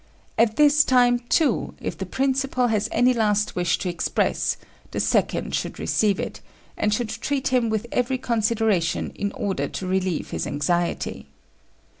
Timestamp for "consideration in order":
8.17-9.67